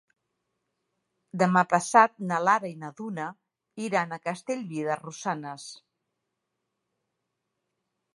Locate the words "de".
4.89-4.97